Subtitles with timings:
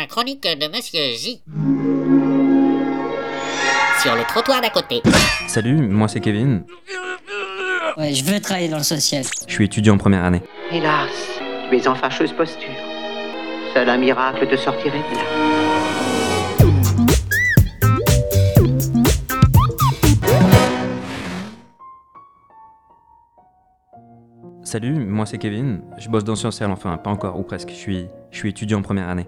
[0.00, 1.42] La chronique de Monsieur J.
[4.00, 5.02] Sur le trottoir d'à côté.
[5.48, 6.62] Salut, moi c'est Kevin.
[7.96, 9.24] Ouais, je veux travailler dans le social.
[9.48, 10.40] Je suis étudiant en première année.
[10.70, 11.10] Hélas,
[11.68, 12.68] tu es en fâcheuse posture.
[13.74, 15.24] Seul un miracle te sortirait de là.
[24.62, 25.80] Salut, moi c'est Kevin.
[25.98, 27.70] Je bosse dans Sciences enfin, pas encore, ou presque.
[27.70, 29.26] Je suis, je suis étudiant en première année.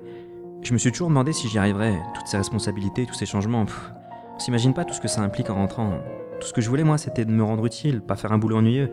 [0.63, 1.99] Je me suis toujours demandé si j'y arriverais.
[2.15, 3.65] Toutes ces responsabilités, tous ces changements.
[3.65, 3.93] pff,
[4.35, 6.01] on s'imagine pas tout ce que ça implique en rentrant.
[6.41, 8.57] Tout ce que je voulais, moi, c'était de me rendre utile, pas faire un boulot
[8.59, 8.91] ennuyeux.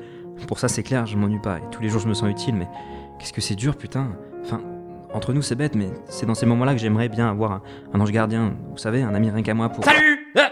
[0.48, 1.57] Pour ça, c'est clair, je m'ennuie pas.
[1.59, 2.67] Et tous les jours, je me sens utile, mais
[3.20, 4.09] qu'est-ce que c'est dur, putain.
[4.43, 4.62] Enfin,
[5.13, 7.62] entre nous, c'est bête, mais c'est dans ces moments-là que j'aimerais bien avoir un,
[7.93, 8.55] un ange gardien.
[8.71, 9.84] Vous savez, un ami rien qu'à moi pour.
[9.85, 10.52] Salut Ah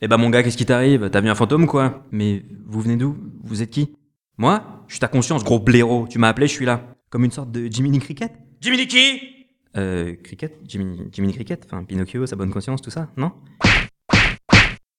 [0.00, 1.10] Eh bah mon gars, qu'est-ce qui t'arrive?
[1.10, 2.02] T'as vu un fantôme quoi?
[2.10, 3.16] Mais vous venez d'où?
[3.44, 3.94] Vous êtes qui?
[4.38, 4.62] Moi?
[4.88, 6.06] Je suis ta conscience, gros blaireau.
[6.08, 6.80] Tu m'as appelé, je suis là.
[7.10, 8.32] Comme une sorte de Jiminy Cricket?
[8.60, 9.41] Jiminy qui?
[9.76, 13.32] Euh, Cricket Jiminy, Jiminy Cricket Enfin, Pinocchio, sa bonne conscience, tout ça, non?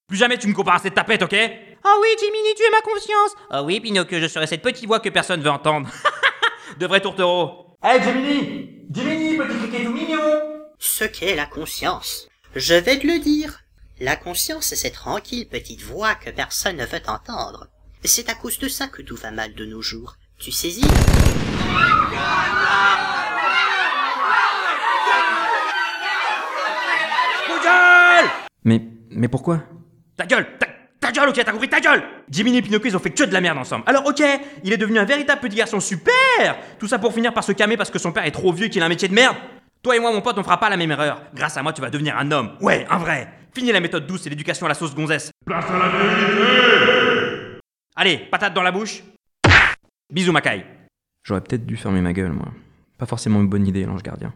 [0.08, 1.36] Plus jamais tu me compares à cette tapette, ok?
[1.36, 5.00] Ah oui, Jiminy, tu es ma confiance Ah oui, Pinocchio, je serai cette petite voix
[5.00, 5.90] que personne veut entendre.
[6.80, 10.20] de vrai tourtereau Hé, Jiminy Jiminy, petit criquet tout mignon
[10.80, 12.28] Ce qu'est la conscience.
[12.56, 13.60] Je vais te le dire.
[14.00, 17.68] La conscience, c'est tranquille petite voix que personne ne veut entendre.
[18.04, 20.16] C'est à cause de ça que tout va mal de nos jours.
[20.40, 20.86] Tu saisis?
[27.64, 28.30] Gueule
[28.64, 29.62] Mais, mais pourquoi?
[30.18, 30.68] Ta gueule ta,
[31.00, 33.34] ta gueule, ok, t'as compris, ta gueule Jiminy et Pinocchio, ils ont fait que de
[33.34, 33.84] la merde ensemble.
[33.88, 34.24] Alors, ok,
[34.64, 37.78] il est devenu un véritable petit garçon super Tout ça pour finir par se calmer
[37.78, 39.36] parce que son père est trop vieux et qu'il a un métier de merde
[39.82, 41.22] Toi et moi, mon pote, on fera pas la même erreur.
[41.34, 42.52] Grâce à moi, tu vas devenir un homme.
[42.62, 45.30] Ouais, un vrai Fini la méthode douce et l'éducation à la sauce gonzesse.
[45.46, 47.60] Place à la vérité
[47.96, 49.04] Allez, patate dans la bouche.
[50.12, 50.66] Bisous, Macaille.
[51.24, 52.48] J'aurais peut-être dû fermer ma gueule, moi.
[52.98, 54.34] Pas forcément une bonne idée, l'ange gardien.